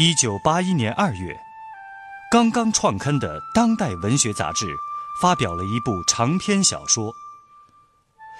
[0.00, 1.36] 一九八一年二月，
[2.30, 4.64] 刚刚创刊的《当代文学》杂志
[5.20, 7.12] 发表了一部长篇小说。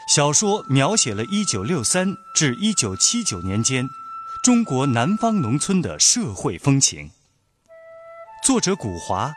[0.07, 3.85] 小说描写了一九六三至一九七九年间
[4.45, 7.11] 中国南方农村的社会风情。
[8.45, 9.33] 作者古华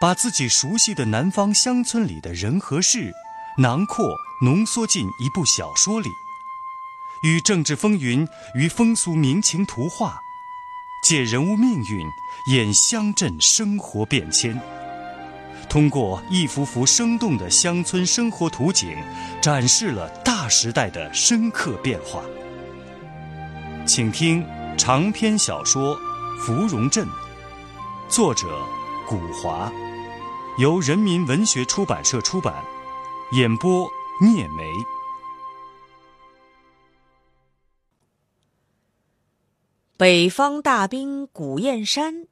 [0.00, 3.12] 把自己熟悉的南方乡村里的人和事
[3.58, 4.14] 囊括
[4.44, 6.08] 浓缩进一部小说里，
[7.24, 8.24] 与政治风云
[8.54, 10.20] 与风俗民情图画。
[11.08, 12.04] 借人物命运
[12.46, 14.60] 演乡镇生活变迁，
[15.68, 18.92] 通过一幅幅生动的乡村生活图景，
[19.40, 22.24] 展示了大时代的深刻变化。
[23.86, 24.44] 请听
[24.76, 25.96] 长篇小说
[26.40, 27.06] 《芙蓉镇》，
[28.08, 28.48] 作者
[29.06, 29.70] 古华，
[30.58, 32.52] 由人民文学出版社出版，
[33.30, 33.88] 演播
[34.20, 34.64] 聂梅。
[39.98, 42.26] 北方大兵古燕山，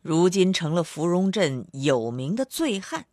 [0.00, 3.04] 如今成了芙蓉镇有名的醉汉。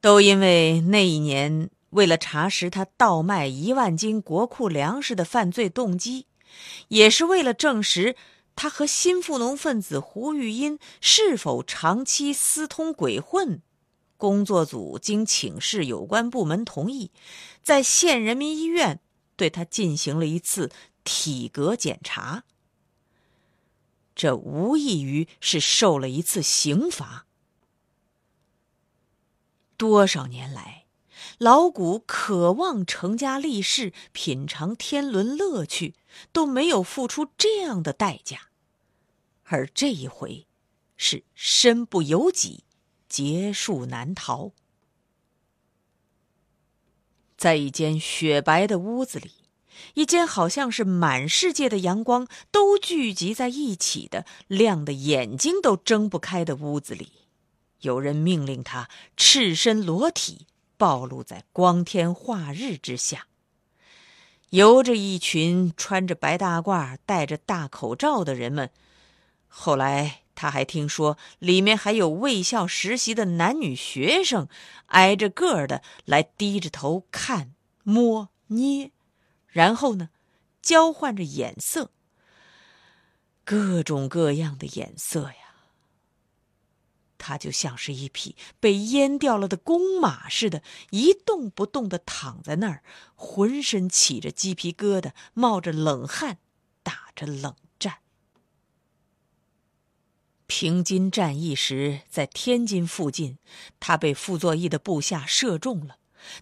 [0.00, 6.24] 都因为那一年，为了查实他倒卖一万斤国库粮食的犯罪动机，
[6.88, 8.16] 也是为了证实
[8.56, 13.60] 他和新富农分子胡玉英是否长期私通鬼混，
[14.16, 17.10] 工作组经请示有关部门同意，
[17.62, 19.00] 在县人民医院
[19.36, 20.70] 对他进行了一次。
[21.10, 22.44] 体格检查，
[24.14, 27.24] 这无异于是受了一次刑罚。
[29.78, 30.84] 多少年来，
[31.38, 35.94] 老谷渴望成家立室、品尝天伦乐趣，
[36.30, 38.50] 都没有付出这样的代价，
[39.44, 40.46] 而这一回，
[40.98, 42.64] 是身不由己，
[43.08, 44.52] 劫数难逃。
[47.38, 49.37] 在一间雪白的屋子里。
[49.94, 57.12] 一间好像是满世界的阳光都聚集在一起的、亮的眼睛都睁不开的屋子里，
[57.80, 63.26] 有人命令他赤身裸体暴露在光天化日之下，
[64.50, 68.70] 由着一群穿着白大褂、戴着大口罩的人们。
[69.46, 74.46] 后来他还听说，里面还有卫校实习的男女学生，
[74.86, 78.92] 挨着个的来低着头看、摸、捏。
[79.58, 80.10] 然后呢，
[80.62, 81.90] 交换着眼色，
[83.44, 85.56] 各种各样的眼色呀。
[87.18, 92.84] 他就像是一匹被阉掉了的公马似的，一动不动的躺在那儿，
[93.16, 96.38] 浑身起着鸡皮疙瘩，冒着冷汗，
[96.84, 97.98] 打着冷战。
[100.46, 103.38] 平津战役时，在天津附近，
[103.80, 105.97] 他被傅作义的部下射中了。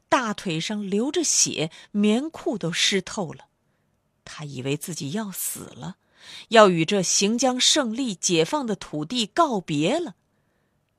[0.09, 3.48] 大腿上流着血，棉裤都湿透了。
[4.25, 5.97] 他以为自己要死了，
[6.48, 10.16] 要与这行将胜利解放的土地告别了。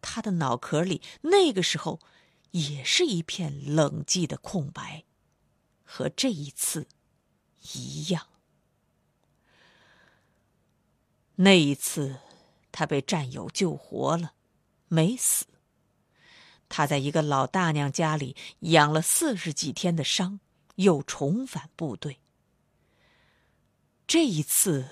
[0.01, 1.99] 他的脑壳里那个时候
[2.51, 5.03] 也是一片冷寂的空白，
[5.83, 6.87] 和这一次
[7.73, 8.27] 一样。
[11.35, 12.19] 那一次，
[12.71, 14.33] 他被战友救活了，
[14.87, 15.45] 没死。
[16.69, 20.39] 他在一个老大娘家里养了四十几天的伤，
[20.75, 22.19] 又重返部队。
[24.05, 24.87] 这一次，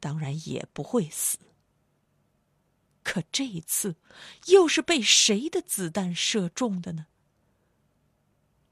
[0.00, 1.38] 当然也不会死。
[3.02, 3.96] 可这一次，
[4.46, 7.06] 又是被谁的子弹射中的呢？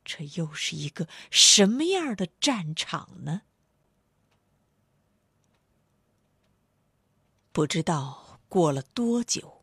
[0.05, 3.43] 这又是一个什么样的战场呢？
[7.53, 9.60] 不知道过了多久。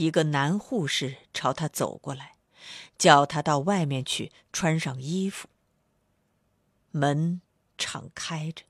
[0.00, 2.36] 一个男护士朝他走过来，
[2.96, 5.46] 叫他到外面去穿上衣服。
[6.90, 7.42] 门
[7.76, 8.64] 敞开着，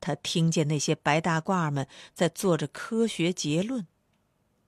[0.00, 3.86] 他听见那些白大褂们在做着科学结论：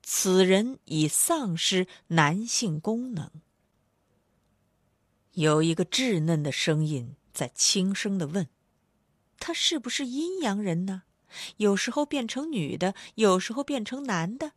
[0.04, 3.28] 此人已丧失男性功能。
[5.32, 8.48] 有一个稚嫩的声音在轻声的问
[9.40, 11.02] ：“他是不是阴阳人呢？
[11.56, 14.52] 有时候变成女的，有时候变成男的？”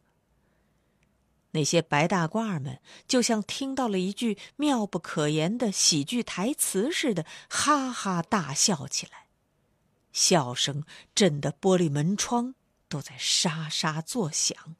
[1.52, 9.28] 那些白大褂们就像听到了一句妙不可言的喜剧台词似的，哈哈大笑起来，
[10.12, 10.84] 笑声
[11.16, 12.56] 震得玻璃门窗
[12.88, 14.76] 都在沙沙作响。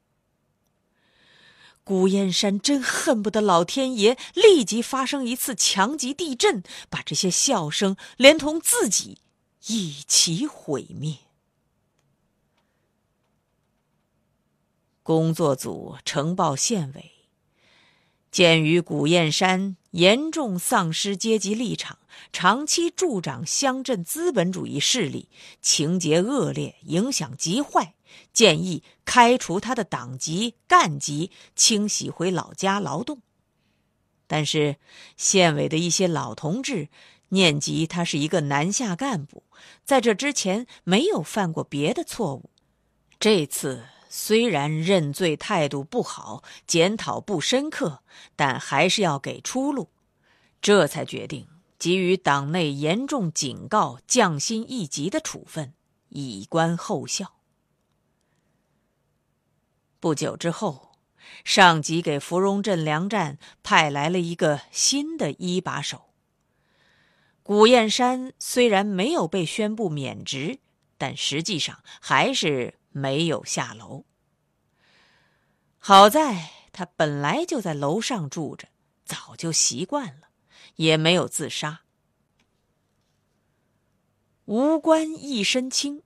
[1.82, 9.18] 古燕山真恨不得老天爷立即发生一次强级地震，把这些笑声连同自己
[9.66, 11.18] 一起毁灭。
[15.02, 17.12] 工作组呈报县委，
[18.30, 21.98] 鉴于古燕山严重丧失阶级立场，
[22.32, 25.28] 长期助长乡镇资本主义势力，
[25.60, 27.94] 情节恶劣，影响极坏，
[28.32, 33.20] 建议开除他的党籍、干籍，清洗回老家劳动。
[34.28, 34.76] 但是，
[35.16, 36.88] 县委的一些老同志
[37.30, 39.42] 念及他是一个南下干部，
[39.84, 42.50] 在这之前没有犯过别的错误，
[43.18, 43.82] 这次。
[44.12, 48.02] 虽然认罪态度不好，检讨不深刻，
[48.34, 49.88] 但还是要给出路，
[50.60, 51.46] 这才决定
[51.78, 55.74] 给予党内严重警告、降薪一级的处分，
[56.08, 57.36] 以观后效。
[60.00, 60.90] 不久之后，
[61.44, 66.10] 上级给芙蓉镇粮站派来了一个新的一把手。
[67.44, 70.58] 古燕山虽然没有被宣布免职，
[70.98, 72.79] 但实际上还是。
[72.90, 74.04] 没有下楼。
[75.78, 78.68] 好在他本来就在楼上住着，
[79.04, 80.28] 早就习惯了，
[80.76, 81.82] 也没有自杀。
[84.44, 86.02] 无官一身轻，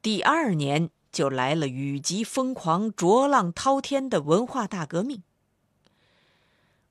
[0.00, 5.22] 第二年就来了雨急风狂、浊浪滔天的文化大革命。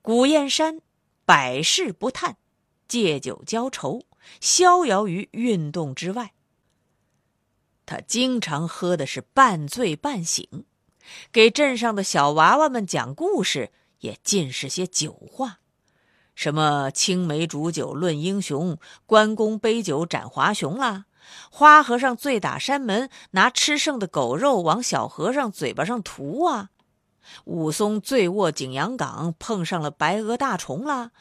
[0.02, 0.82] 古燕山
[1.26, 2.38] 百事不叹，
[2.88, 4.02] 借酒浇愁，
[4.40, 6.34] 逍遥于运动之外。
[7.88, 10.66] 他经常喝的是半醉半醒，
[11.32, 15.60] 给镇上的小娃娃们讲故事也尽是些酒话，
[16.36, 21.06] 什么青梅煮酒论英雄，关公杯酒斩华雄啦，
[21.50, 26.72] 花和尚醉打山门，拿吃剩的狗肉往小和尚嘴巴上涂啊，
[27.46, 31.12] 武松醉卧景阳冈，碰上了白额大虫啦。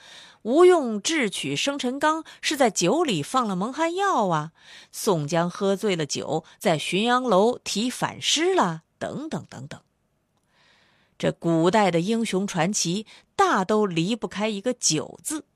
[0.47, 4.53] 吴用智取生辰纲是在酒里放了蒙汗药啊！
[4.93, 9.81] 宋江喝醉了酒，在浔阳楼提反诗了，等等等等。
[11.19, 15.47] 这古代的英雄传奇大都离不开一个“酒”字，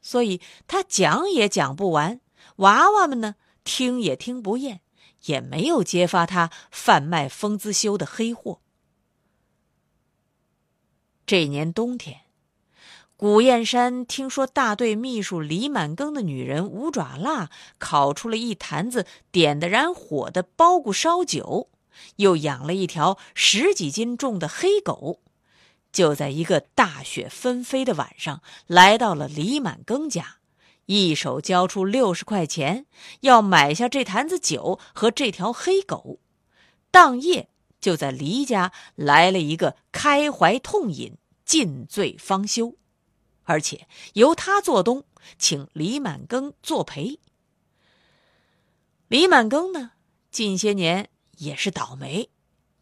[0.00, 2.22] 所以他讲也讲不完，
[2.56, 3.34] 娃娃们呢
[3.64, 4.80] 听也听不厌，
[5.24, 8.62] 也没有揭发他贩卖风姿修的黑货。
[11.26, 12.27] 这年冬天。
[13.18, 17.50] 古燕山听说大队秘书李满庚的女人五爪腊
[17.80, 21.68] 烤出了一坛子点得燃火的包谷烧酒，
[22.14, 25.18] 又养了一条十几斤重的黑狗，
[25.90, 30.36] 就在一个大雪纷飞的晚上来到了李满庚家，
[30.86, 32.86] 一手交出六十块钱，
[33.22, 36.20] 要买下这坛子酒和这条黑狗。
[36.92, 37.48] 当夜
[37.80, 42.76] 就在黎家来了一个开怀痛饮，尽醉方休。
[43.48, 45.04] 而且由他做东，
[45.38, 47.18] 请李满庚作陪。
[49.08, 49.92] 李满庚呢，
[50.30, 51.08] 近些年
[51.38, 52.28] 也是倒霉，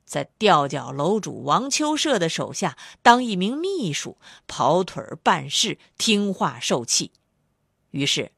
[0.05, 4.19] 在吊脚楼主王秋社的手下当一名秘书，
[4.49, 7.13] 跑腿办事，听话受气。
[7.93, 8.33] 于是，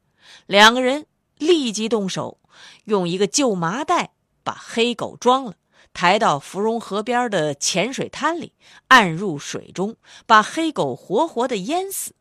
[0.45, 1.07] 两个人
[1.39, 2.39] 立即动手，
[2.83, 4.11] 用一个旧麻袋
[4.43, 5.55] 把黑狗装了，
[5.93, 8.53] 抬到芙蓉河边的浅水滩里，
[8.89, 9.97] 按入水中，
[10.27, 12.13] 把黑狗活活的淹死。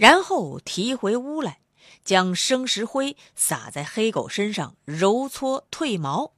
[0.00, 1.60] 然后提回屋来，
[2.02, 6.32] 将生石灰撒在黑狗身上，揉搓褪毛。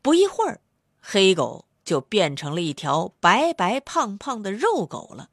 [0.00, 0.60] 不一会儿，
[1.00, 5.30] 黑狗就变成了一条白白胖胖的肉狗了。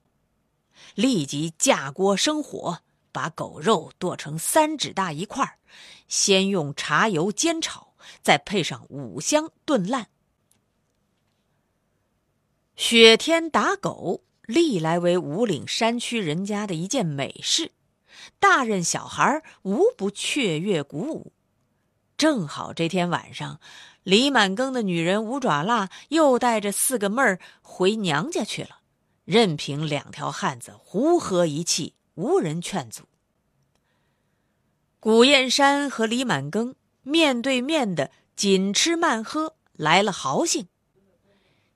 [0.96, 2.80] 立即架锅生火，
[3.12, 5.60] 把狗肉剁成三指大一块
[6.08, 10.10] 先用茶油煎炒，再配上五香炖烂。
[12.76, 14.24] 雪天打狗。
[14.48, 17.72] 历来为五岭山区人家的一件美事，
[18.40, 21.34] 大人小孩无不雀跃鼓舞。
[22.18, 23.60] 正好这天晚上，
[24.04, 28.80] 李满庚的女人五爪辣又带着四个妹儿回娘家去了，
[29.26, 33.04] 任凭两条汉子胡喝一气，无人劝阻。
[35.00, 40.68] 古燕山和李满庚面对面的紧吃慢喝，来了豪兴。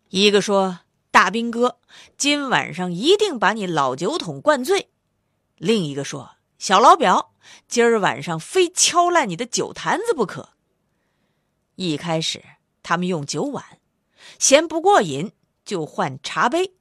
[0.09, 0.79] 一个说。
[1.19, 1.77] 大兵哥，
[2.15, 4.89] 今晚上一定把你老酒桶灌醉。
[5.57, 7.33] 另一个说：“小老表，
[7.67, 10.51] 今儿晚上非敲烂你的酒坛子不可。”
[11.75, 12.41] 一开始
[12.81, 13.65] 他们用酒碗，
[14.39, 15.29] 嫌不过瘾
[15.65, 16.73] 就换茶杯，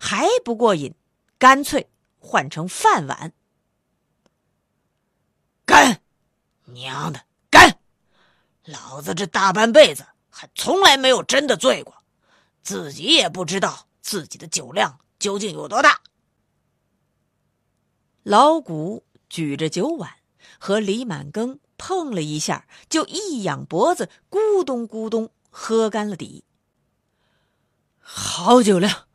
[0.00, 0.94] 还不过瘾，
[1.36, 3.34] 干脆换成饭碗。
[5.66, 6.00] 干，
[6.64, 7.20] 娘的
[7.50, 7.78] 干！
[8.64, 11.94] 老子这大半辈子还从来没有真的醉过。
[12.62, 16.00] 自己也不知道自己的酒量究竟有多大。
[18.22, 20.16] 老谷举着酒碗
[20.58, 26.44] 和李满庚碰了一下，就一仰脖子，咕咚咕咚喝干了底。
[27.98, 29.08] 好酒量，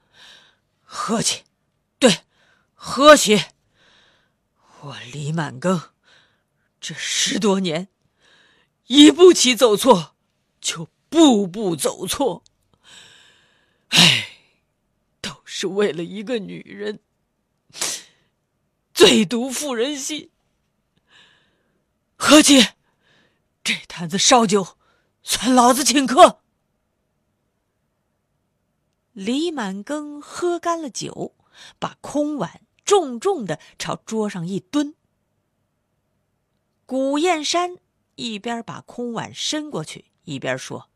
[0.83, 1.43] 喝起，
[1.99, 2.21] 对，
[2.73, 3.41] 喝起。
[4.81, 5.89] 我李满庚
[6.81, 7.87] 这十多年，
[8.87, 10.15] 一步棋走错，
[10.59, 12.43] 就步步走错。
[13.89, 14.29] 唉，
[15.21, 16.99] 都是为了一个女人，
[18.93, 20.31] 最毒妇人心。
[22.15, 22.67] 和气，
[23.63, 24.77] 这坛子烧酒，
[25.23, 26.41] 算老子请客。
[29.13, 31.35] 李满庚喝干了酒，
[31.79, 34.95] 把空碗重重的朝桌上一蹲。
[36.85, 37.77] 古燕山
[38.15, 40.89] 一边把空碗伸过去，一边说：“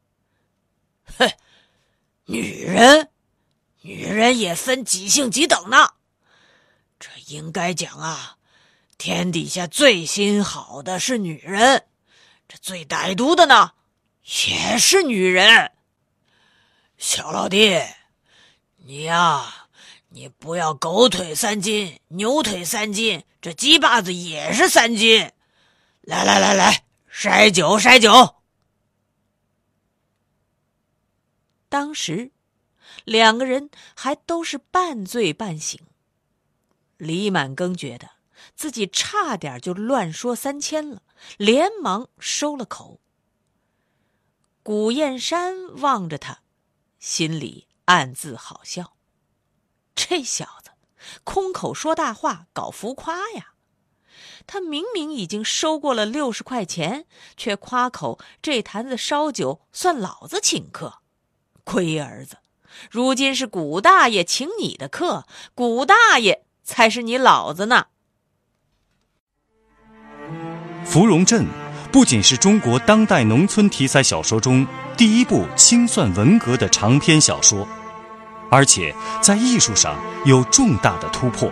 [1.04, 1.32] 哼，
[2.32, 3.10] 女人，
[3.82, 5.90] 女人也分几性几等呢。
[6.98, 8.38] 这应该讲啊，
[8.98, 11.84] 天底下最心好的是女人，
[12.48, 13.74] 这最歹毒的呢，
[14.46, 15.74] 也是女人。
[16.98, 17.82] 小老弟。”
[18.84, 19.68] 你呀，
[20.08, 25.30] 你不要狗腿三斤，牛腿三斤，这鸡巴子也是三斤。
[26.02, 26.84] 来来来来，
[27.14, 28.41] 筛酒筛酒。
[31.72, 32.34] 当时
[33.06, 35.80] 两个人还都是半醉半醒。
[36.98, 38.10] 李满庚觉得
[38.58, 41.02] 自己差点就乱说三千了，
[41.38, 43.00] 连忙收了口。
[44.62, 46.42] 古燕山望着他，
[47.00, 47.70] 心里。
[47.86, 48.96] 暗自好笑，
[49.96, 50.72] 这小子
[51.26, 53.54] 空口说大话，搞浮夸呀！
[54.48, 61.01] 他明明已经收过了六十块钱，却夸口这坛子烧酒算老子请客。
[61.72, 62.36] 龟儿子，
[62.90, 65.26] 如今是古大爷请你的客，
[65.56, 67.86] 古大爷才是你老子呢！
[70.86, 71.46] 《芙蓉镇》
[71.90, 74.68] 不仅是中国当代农村题材小说中。
[74.98, 77.66] 第一部清算文革的长篇小说，
[78.52, 81.50] 而且在艺术上有重大的突破。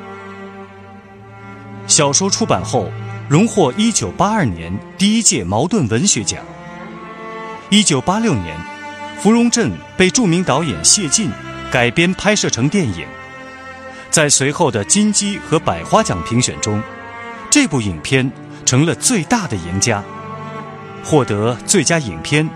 [1.88, 2.92] 小说出版后，
[3.30, 6.44] 荣获1982年第一届茅盾文学奖。
[7.72, 8.58] 1986年，
[9.22, 11.30] 《芙蓉镇》被著名导演谢晋
[11.70, 13.06] 改编拍摄成电影，
[14.10, 16.82] 在随后的金鸡和百花奖评选中，
[17.50, 18.32] 这部影片
[18.66, 20.02] 成了最大的赢家，
[21.04, 22.50] 获得最佳影片。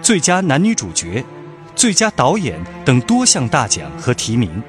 [0.00, 1.24] 最佳男女主角、
[1.76, 4.62] 最佳导演等多项大奖和提名，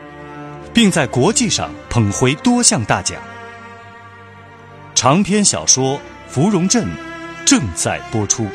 [0.73, 3.17] 并在国际上捧回多项大奖。
[4.93, 6.85] 长篇小说《芙蓉镇》
[7.45, 8.47] 正在播出。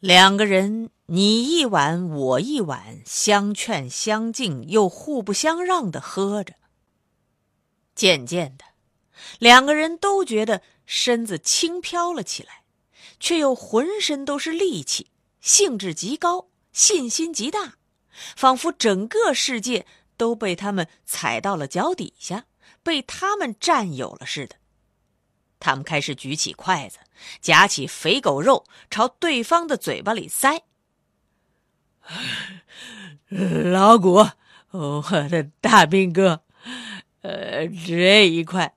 [0.00, 6.54] 两个人你一碗我一碗，相劝相敬又互不相让的喝着。
[7.96, 8.64] 渐渐的，
[9.40, 12.62] 两个人都觉得身子轻飘了起来，
[13.18, 17.74] 却又浑身都是力气，兴致极高，信心极大，
[18.36, 19.84] 仿佛整个世界
[20.16, 22.44] 都被他们踩到了脚底下，
[22.84, 24.54] 被他们占有了似的。
[25.58, 26.98] 他们开始举起筷子，
[27.40, 30.62] 夹起肥狗肉朝对方的嘴巴里塞。
[33.28, 34.30] 老谷，
[34.70, 36.42] 我的大兵哥。
[37.20, 38.72] 呃，这一块，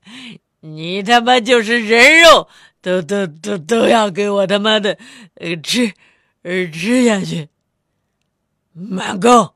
[0.62, 2.50] 你他妈就是人肉，
[2.82, 4.98] 都都都都要给我他妈的，
[5.36, 5.94] 呃吃，
[6.42, 7.50] 呃吃下去。
[8.74, 9.54] 满哥，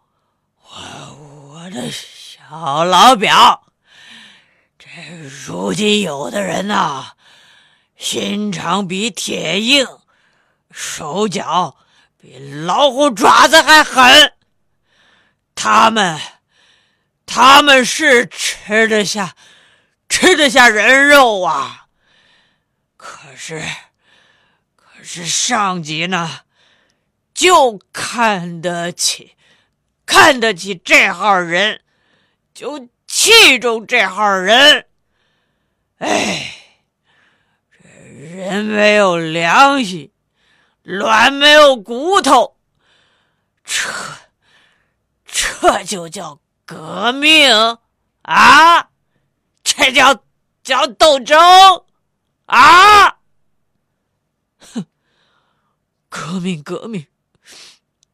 [0.62, 3.74] 我我的小老表，
[4.78, 4.88] 这
[5.48, 7.15] 如今有的人呐，
[7.96, 9.88] 心肠比铁硬，
[10.72, 11.78] 手脚
[12.20, 14.34] 比老虎爪子还狠，
[15.56, 16.20] 他们。
[17.28, 19.36] 他们是吃得下，
[20.08, 21.88] 吃得下人肉啊。
[22.96, 23.64] 可是，
[24.76, 26.42] 可是上级呢，
[27.34, 29.36] 就看得起，
[30.06, 31.82] 看得起这号人，
[32.54, 34.86] 就器重这号人。
[35.98, 36.55] 哎，
[38.26, 40.12] 人没有良心，
[40.84, 42.58] 卵没有骨头，
[43.64, 43.90] 这，
[45.26, 46.40] 这就叫。
[46.68, 47.78] 革命
[48.24, 48.90] 啊，
[49.64, 50.24] 这叫
[50.64, 51.40] 叫斗争
[52.48, 53.20] 啊！
[54.58, 54.88] 哼，
[56.10, 57.06] 革命革命，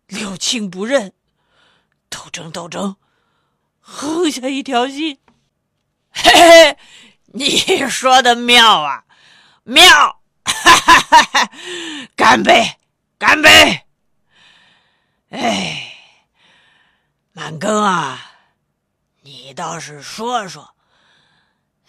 [0.08, 1.14] 六亲不认，
[2.10, 2.98] 斗争斗争，
[3.80, 5.18] 横下一条心。
[6.12, 6.78] 嘿嘿，
[7.28, 9.06] 你说的妙啊，
[9.72, 10.22] 妙！
[10.44, 11.52] 哈哈哈哈！
[12.16, 12.78] 干杯，
[13.18, 13.82] 干杯！
[15.30, 15.94] 哎，
[17.32, 18.20] 满庚啊！
[19.22, 20.76] 你倒是说说，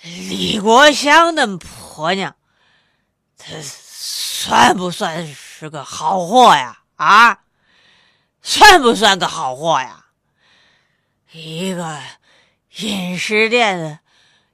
[0.03, 2.37] 李国香的婆娘，
[3.37, 6.83] 她算不算是个好货呀？
[6.95, 7.41] 啊，
[8.43, 10.07] 算不算个好货呀？
[11.33, 12.01] 一个
[12.77, 13.99] 饮食店的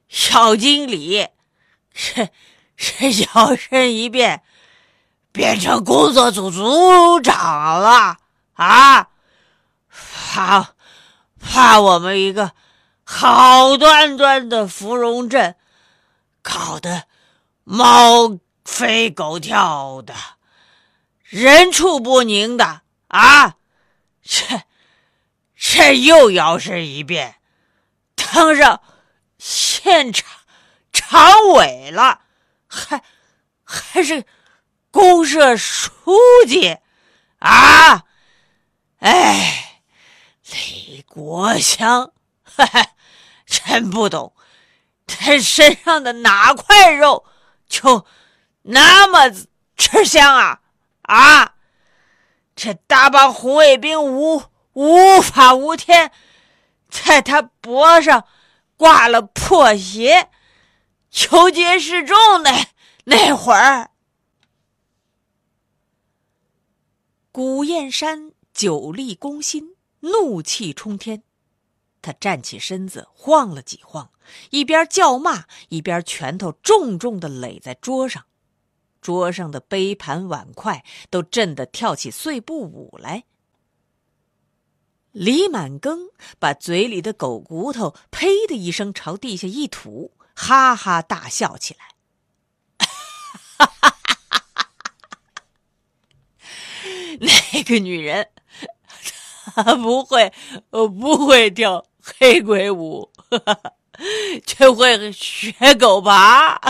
[0.07, 1.27] 小经理，
[1.93, 2.27] 这
[2.79, 4.41] 这摇身一变，
[5.33, 8.17] 变成工作组组长了
[8.53, 9.09] 啊！
[9.91, 10.73] 怕
[11.39, 12.53] 怕我们一个
[13.03, 15.57] 好端端的芙蓉镇，
[16.41, 17.03] 搞得
[17.65, 20.15] 猫飞狗跳的，
[21.23, 23.55] 人畜不宁的啊！
[24.23, 24.61] 这。
[25.61, 27.35] 这又摇身一变，
[28.15, 28.81] 当上
[29.37, 30.25] 县长
[30.93, 32.21] 常委了，
[32.69, 33.03] 还
[33.65, 34.23] 还是
[34.91, 35.91] 公社书
[36.47, 36.77] 记
[37.39, 38.05] 啊！
[38.99, 39.81] 哎，
[40.51, 42.13] 李国香，
[43.45, 44.33] 真不懂，
[45.05, 47.25] 他身上的哪块肉
[47.67, 48.05] 就
[48.61, 49.29] 那么
[49.75, 50.61] 吃香啊？
[51.01, 51.55] 啊，
[52.55, 54.43] 这大帮红卫兵无。
[54.73, 56.09] 无法无天，
[56.89, 58.23] 在他脖上
[58.77, 60.29] 挂了破鞋，
[61.11, 62.67] 求街示众那
[63.05, 63.91] 那会儿，
[67.31, 71.23] 古燕山久立攻心，怒气冲天。
[72.01, 74.11] 他站起身子，晃了几晃，
[74.51, 78.25] 一边叫骂，一边拳头重重的垒在桌上，
[79.01, 83.25] 桌上的杯盘碗筷都震得跳起碎步舞来。
[85.11, 91.81] 李满庚把嘴里的狗骨头“呸”的一声朝地下一吐，哈哈大笑起来。
[97.19, 98.29] 那个女人，
[99.53, 100.31] 她不会，
[100.69, 103.11] 不会跳黑鬼舞，
[104.47, 106.55] 却会学狗爬。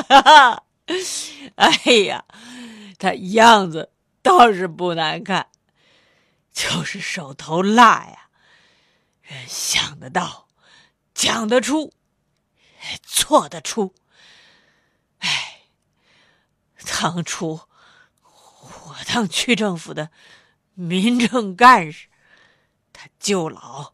[1.53, 1.71] 哎
[2.07, 2.25] 呀，
[2.97, 3.91] 她样子
[4.23, 5.47] 倒是不难看，
[6.51, 8.29] 就是手头辣呀。
[9.47, 10.47] 想得到，
[11.13, 11.93] 讲得出，
[13.01, 13.93] 做得出。
[15.19, 15.63] 哎，
[16.85, 17.61] 当初
[18.21, 20.11] 我当区政府的
[20.73, 22.07] 民政干事，
[22.93, 23.93] 他舅老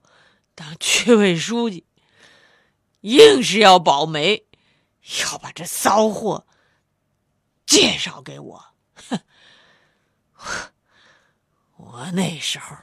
[0.54, 1.86] 当区委书记，
[3.02, 4.46] 硬是要保媒，
[5.24, 6.48] 要把这骚货
[7.66, 8.66] 介绍给我。
[8.94, 9.20] 哼，
[11.76, 12.76] 我那时候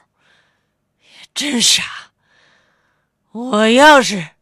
[0.99, 2.11] 也真傻。
[3.31, 4.32] 我要是，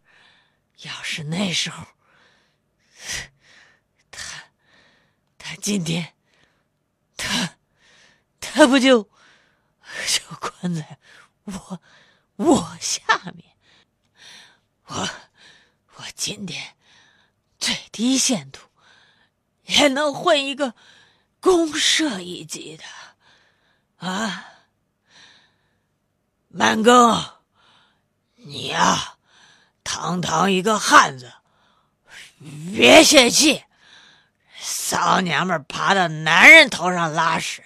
[0.83, 1.85] 要是那时候，
[4.09, 4.43] 他，
[5.37, 6.15] 他今天，
[7.15, 7.57] 他，
[8.39, 10.97] 他不就，就关在
[11.43, 11.81] 我
[12.37, 13.01] 我下
[13.35, 13.55] 面，
[14.85, 15.09] 我
[15.95, 16.75] 我今天
[17.59, 18.59] 最低限度
[19.63, 20.73] 也能混一个
[21.39, 22.83] 公社一级的，
[23.97, 24.45] 啊，
[26.47, 27.39] 满庚。
[28.43, 29.19] 你呀，
[29.83, 31.31] 堂堂一个汉子，
[32.73, 33.63] 别泄气。
[34.59, 37.63] 骚娘们爬到男人头上拉屎，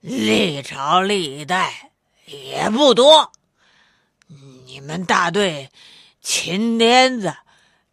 [0.00, 1.92] 历朝历代
[2.26, 3.32] 也不多。
[4.26, 5.70] 你们大队
[6.20, 7.34] 秦癫子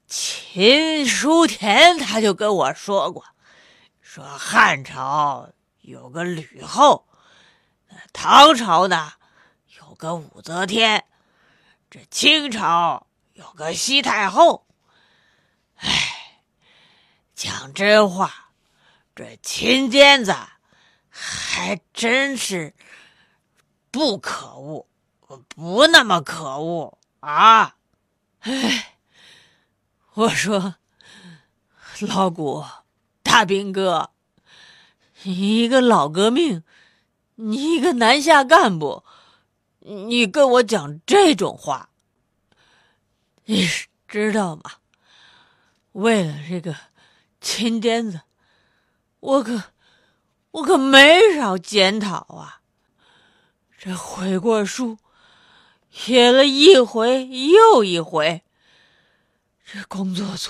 [0.08, 3.24] 秦书田他就跟我说过，
[4.02, 5.50] 说汉朝
[5.82, 7.08] 有个吕后，
[8.12, 9.14] 唐朝呢
[9.80, 11.06] 有个武则天。
[11.96, 14.68] 这清朝有个西太后，
[15.78, 16.42] 哎，
[17.34, 18.50] 讲真话，
[19.16, 20.36] 这秦癫子
[21.10, 22.76] 还真是
[23.92, 24.86] 不可恶，
[25.56, 27.78] 不那么可恶啊！
[28.42, 28.98] 哎，
[30.16, 30.76] 我说
[32.02, 32.66] 老谷
[33.24, 34.12] 大兵哥，
[35.24, 36.62] 你一个老革命，
[37.36, 39.06] 你一个南下干部。
[39.88, 41.90] 你跟我讲这种话，
[43.44, 43.70] 你
[44.08, 44.64] 知道吗？
[45.92, 46.76] 为了这个
[47.40, 48.22] 秦癫子，
[49.20, 49.64] 我可
[50.50, 52.62] 我可没少检讨啊。
[53.78, 54.98] 这悔过书
[55.92, 58.44] 写了一回又一回，
[59.64, 60.50] 这工作组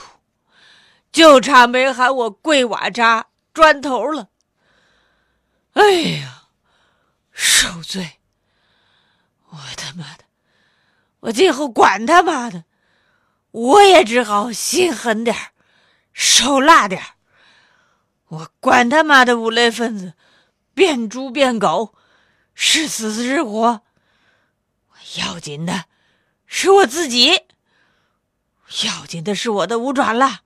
[1.11, 4.29] 就差没喊我跪瓦渣砖头了。
[5.73, 6.47] 哎呀，
[7.33, 8.21] 受罪！
[9.55, 10.25] 我他妈的！
[11.21, 12.65] 我今后管他妈的，
[13.51, 15.33] 我也只好心狠点
[16.11, 17.01] 手辣点
[18.27, 20.13] 我管他妈的五类分子，
[20.73, 21.95] 变猪变狗，
[22.53, 23.81] 是死是活。
[25.17, 25.85] 要紧的
[26.45, 27.45] 是我自己，
[28.83, 30.41] 要紧的是我的五爪蜡，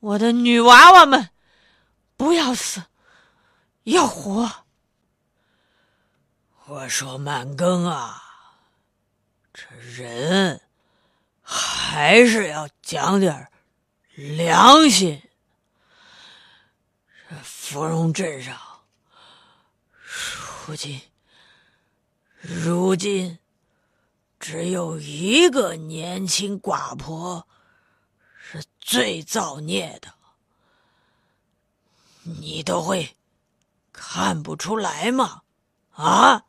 [0.00, 1.30] 我的女娃娃们，
[2.16, 2.82] 不要死，
[3.84, 4.64] 要活。
[6.66, 8.23] 我说满更啊，
[9.54, 10.60] 这人
[11.40, 13.48] 还是要讲点
[14.16, 15.22] 良心。
[17.28, 18.58] 这芙蓉镇上，
[20.66, 21.00] 如今
[22.40, 23.38] 如今
[24.40, 27.46] 只有一个年轻寡婆
[28.36, 30.12] 是最造孽的，
[32.24, 33.16] 你都会
[33.92, 35.42] 看不出来吗？
[35.92, 36.42] 啊？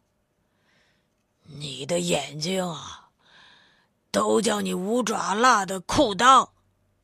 [1.46, 3.10] 你的眼睛啊，
[4.12, 6.50] 都叫你五爪辣的裤裆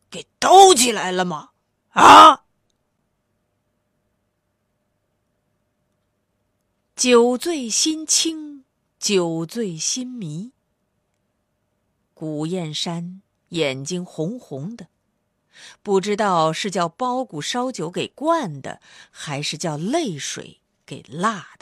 [0.09, 1.51] 给兜起来了吗？
[1.89, 2.43] 啊！
[6.95, 8.63] 酒醉心清，
[8.99, 10.51] 酒醉心迷。
[12.13, 14.87] 古燕山眼睛红红的，
[15.81, 21.60] 不知道是叫包谷烧酒给灌的，还是叫泪水给辣的。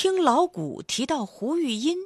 [0.00, 1.96] 听老谷提到胡玉音，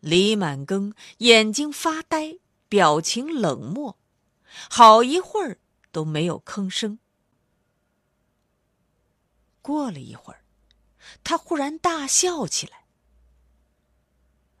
[0.00, 2.38] 李满庚眼睛发呆，
[2.70, 3.98] 表情冷漠，
[4.70, 5.58] 好一会儿
[5.92, 6.98] 都没有吭声。
[9.60, 10.46] 过了一会儿，
[11.22, 12.86] 他忽然大笑起来：“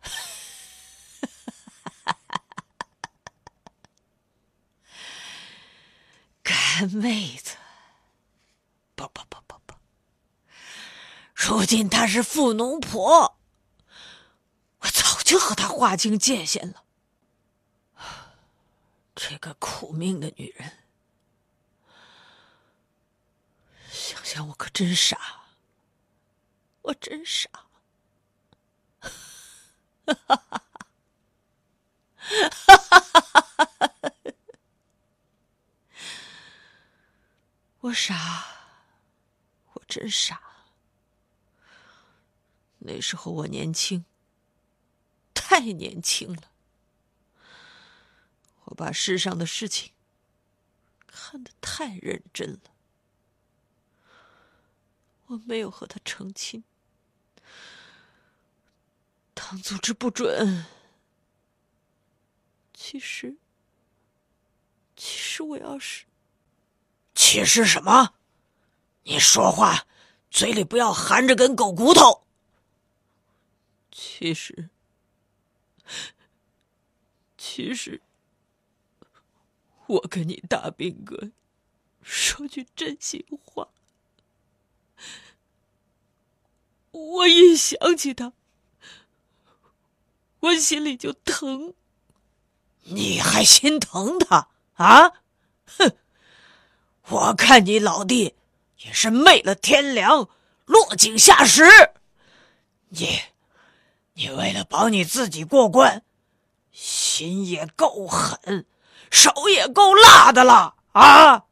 [6.44, 7.56] 干妹子，
[8.94, 9.74] 不不不不不！
[11.58, 13.38] 如今她是富农婆，
[14.80, 16.82] 我早就和她划清界限了。
[19.14, 20.68] 这个苦命的女人。”
[23.88, 25.16] 想想我可真傻，
[26.82, 27.48] 我真傻，
[29.00, 29.10] 哈
[30.26, 30.64] 哈哈哈
[33.38, 33.80] 哈哈！
[37.80, 38.44] 我傻，
[39.74, 40.40] 我真傻。
[42.86, 44.04] 那时候我年轻，
[45.32, 46.42] 太年轻了，
[48.64, 49.90] 我把世上的事情
[51.06, 52.60] 看得太认真了。
[55.28, 56.62] 我没有和他成亲，
[59.34, 60.66] 唐组织不准。
[62.74, 63.34] 其实，
[64.94, 66.04] 其实我要是……
[67.14, 68.12] 其实什么？
[69.04, 69.86] 你说话
[70.30, 72.23] 嘴里不要含着根狗骨头。
[73.96, 74.70] 其实，
[77.38, 78.02] 其实，
[79.86, 81.30] 我跟你大兵哥
[82.02, 83.68] 说句真心话。
[86.90, 88.32] 我一想起他，
[90.40, 91.74] 我心里就疼。
[92.82, 95.10] 你还心疼他啊？
[95.66, 95.96] 哼！
[97.10, 98.34] 我看你老弟
[98.78, 100.28] 也是昧了天良，
[100.64, 101.62] 落井下石。
[102.88, 103.20] 你，
[104.14, 106.02] 你为了保你自己过关，
[106.72, 108.64] 心也够狠，
[109.10, 111.44] 手也够辣的了啊！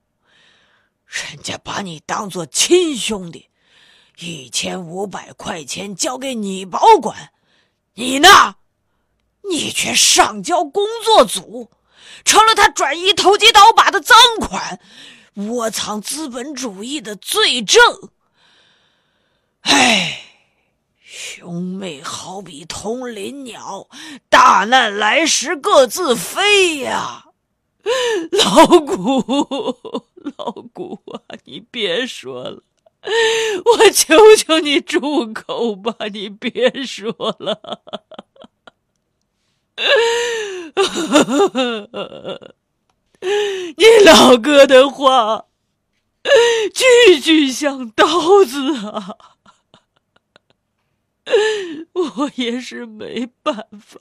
[1.06, 3.50] 人家把你当做亲兄弟。
[4.18, 7.32] 一千五百块钱交给你保管，
[7.94, 8.56] 你呢？
[9.50, 11.68] 你却上交工作组，
[12.24, 14.78] 成了他转移投机倒把的赃款，
[15.34, 18.10] 窝藏资本主义的罪证。
[19.62, 20.31] 唉，
[21.14, 23.86] 兄妹好比同林鸟，
[24.30, 27.26] 大难来时各自飞呀！
[28.32, 29.22] 老谷，
[30.38, 32.62] 老谷啊，你别说了。
[33.02, 35.94] 我求求你住口吧！
[36.10, 37.82] 你别说了。
[43.76, 45.44] 你老哥的话，
[46.72, 48.06] 句句像刀
[48.46, 49.31] 子啊！
[51.92, 54.00] 我也是没办法，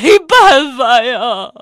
[0.00, 1.52] 没办法呀。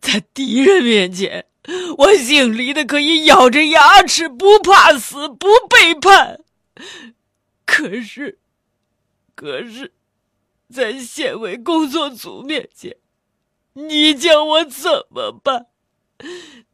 [0.00, 1.46] 在敌人面前，
[1.96, 6.40] 我姓李的可以咬着牙齿不怕死不背叛。
[7.64, 8.38] 可是，
[9.34, 9.94] 可是，
[10.70, 12.96] 在县委工作组面前，
[13.72, 15.68] 你叫我怎么办？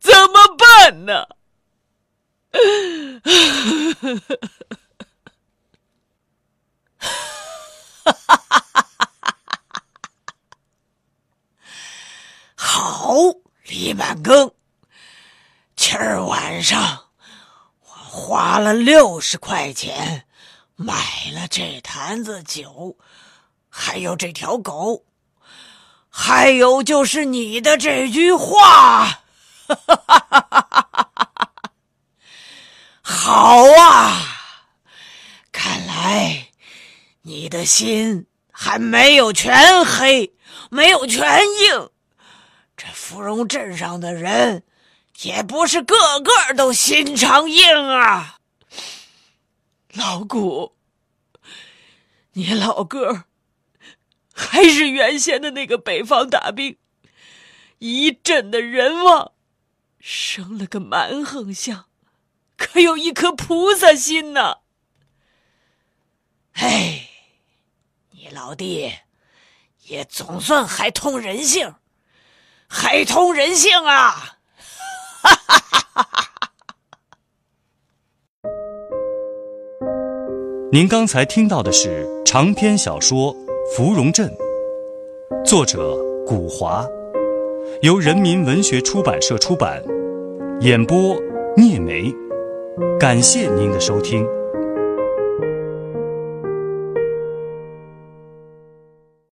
[0.01, 1.27] 怎么办呢？
[8.05, 8.87] 哈哈哈！
[12.55, 13.15] 好，
[13.65, 14.53] 李满庚，
[15.77, 17.07] 今儿晚上
[17.83, 20.27] 我花了六十块钱
[20.77, 20.95] 买
[21.33, 22.97] 了这坛子酒，
[23.69, 25.05] 还有这条狗，
[26.09, 29.07] 还有就是你的这句话。
[29.67, 30.40] 哈哈哈哈！
[33.23, 34.23] 好啊！
[35.53, 36.49] 看来
[37.21, 40.33] 你的心还没有全黑，
[40.71, 41.91] 没有全硬。
[42.79, 44.65] 这芙蓉镇上的人
[45.21, 48.39] 也不是个个都心肠硬啊。
[49.93, 50.73] 老谷，
[52.33, 53.25] 你老个儿
[54.33, 56.79] 还是原先的那个北方大兵，
[57.81, 59.33] 一镇的人望，
[60.01, 61.90] 生了个蛮横相。
[62.61, 64.59] 可有一颗菩萨心呢？
[66.53, 67.09] 哎，
[68.11, 68.93] 你老弟
[69.85, 71.75] 也总算还通人性，
[72.69, 74.37] 还通人性啊！
[75.23, 76.31] 哈哈哈哈哈！
[80.71, 83.35] 您刚才听到的是长篇小说
[83.75, 84.31] 《芙蓉镇》，
[85.47, 85.97] 作者
[86.27, 86.87] 古华，
[87.81, 89.83] 由人民文学出版社出版，
[90.61, 91.17] 演播
[91.57, 92.15] 聂梅。
[92.99, 94.40] 感谢您的收听。